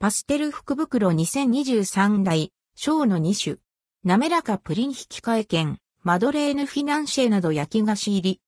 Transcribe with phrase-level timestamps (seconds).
[0.00, 3.56] パステル福袋2023大、小の2種。
[4.04, 8.40] 滑らかプリン引換券、マドレーヌフィナンシェなど焼き菓子入り。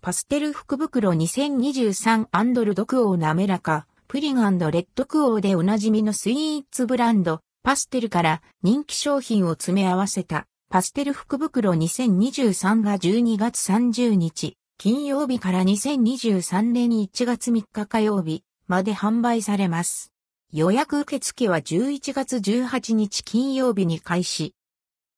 [0.00, 20.10] パステル福袋2023アンドルドクオー滑らか、プリンレッドクオーでおなじみのスイーツブランド、パステルから人気商品を詰め合わせた、パステル福袋2023が12月30日、金曜日から2023年1月3日火曜日まで販売されます。
[20.54, 24.54] 予約受付は11月18日金曜日に開始。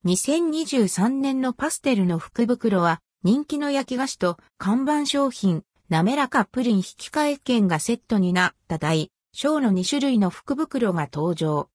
[0.05, 11.69] 2023年のパステルの福袋は人気の焼き菓子と看板商品、滑らかプリン引換券がセットになった大、小の2種類の福袋が登場。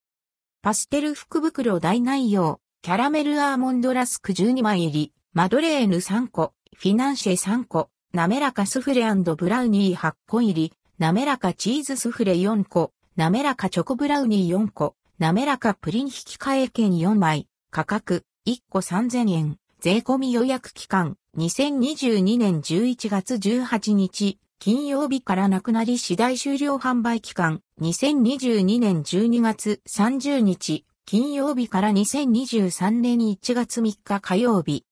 [0.62, 34.87] パステル福袋大内容、キャラメルアーモンドラスク12枚入り、マドレーヌ3個、フィナンシェ3個、滑らかスフレブラウニー8個入り、滑らかチーズスフレ4個、滑らかチョコブラウニー4個、滑らかプリン引換え券4枚、価格1個3000円、税込み予約期間2022年11月18日、金曜日からなくなり次第終了販売期間、2022年12月30日、金曜日から2023年1月3日火曜日。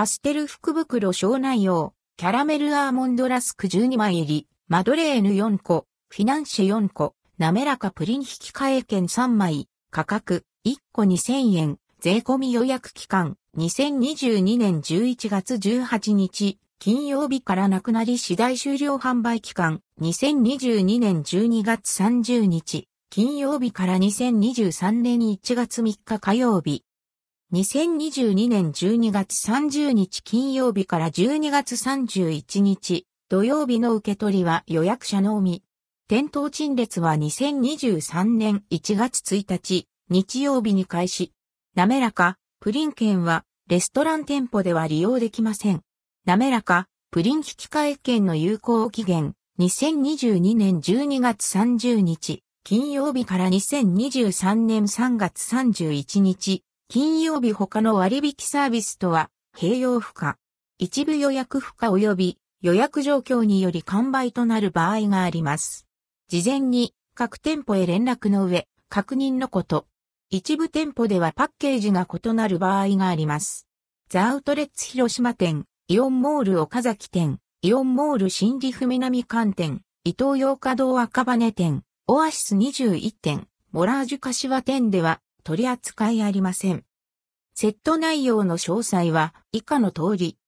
[0.00, 26.84] パステル福袋小内容、キャラメルアーモンドラスク12枚入り、マドレーヌ4個、フィナンシェ4個、滑らかプリン引換券3枚、価格1個2000円、税込み予約期間2022年11月18日、金曜日からなくなり次第終了販売期間、2022年12月30日、金曜日から2023年1月3日火曜日。
[27.52, 35.64] 2022年12月30日金曜日から12月31日土曜日の受け取りは予約者のみ。
[36.06, 41.32] 店頭陳列は2023年1月1日日曜日に開始。
[41.74, 45.80] 滑らかプリン券はレストラン店舗では利用できません。
[46.24, 56.62] 滑らかプリン引換券の有効期限2022年12月30日金曜日から2023年3月31日
[56.92, 60.38] 金曜日他の割引サービスとは併用不可。
[60.76, 65.86] 一部予約不可及び予約状況により完売となる場合があります。
[66.26, 69.86] 事前に各店舗へ連絡の上確認のこと。
[70.30, 73.68] 一部店舗ではパッケージが異なる場合があります。
[74.08, 86.84] ザアウトレッツ広島店、イオンモール岡崎店、イオンモール新宿南館店、伊東洋華堂赤羽店、オアシス21店、モラージュ柏店では取り扱いありません。
[87.54, 90.38] セット内容の詳細は以下の通り。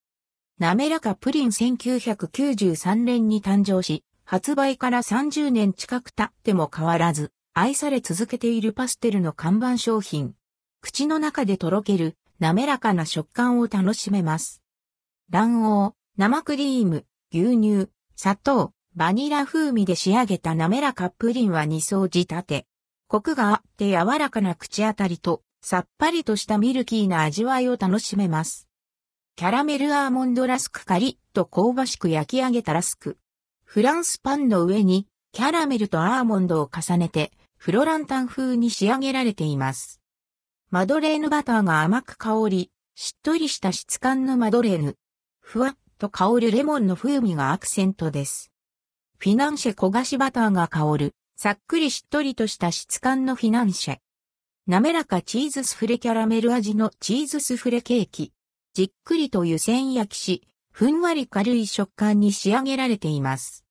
[0.58, 10.34] 滑らかプリン1993年に誕生し、発売から30年近く経っても変わらず、愛され続けているパステルの看板商品。
[10.80, 14.62] 口の中でとろける滑らかな食感を楽しめます。
[15.30, 22.66] 卵黄、生クリーム、牛乳、砂糖、バニラ風味で仕上げた滑らかプリンは二層仕立て。
[23.12, 28.68] コクがあって柔らかな口当たりと、さっぱりとしたミルキーな味わいを楽しめます。
[29.36, 33.18] キャラメルアーモンドラスクカリッと香ばしく焼き上げたラスク。
[33.64, 40.00] フランスパンの上にキャラメルとアーモンドを重ねてフロランタン風に仕上げられています。
[40.70, 44.96] マドレーヌバターが甘く香り、しっとりした質感のマドレーヌ。
[45.38, 48.50] ふわっと香るレモンの風味がアクセントです。
[49.18, 53.98] フィナンシェ焦がしバターが香る、さっくりしっとりとした質感のフィナンシェ。
[54.66, 58.32] 滑らかチーズスフレキャラメル味のチーズスフレケーキ。
[58.74, 63.64] じっくりと湯煎焼きし、ふんわり軽い食感に仕上げられています。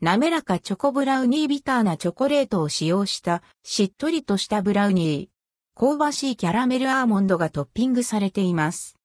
[0.00, 5.80] 滑らかチョコブラウニービターなチョコレートを使用したしっとりとしたブラウニー。
[5.80, 8.97] 香ばしいキャラメルアーモンドがトッピングされています。